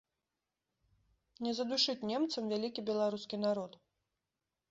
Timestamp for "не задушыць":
1.47-2.07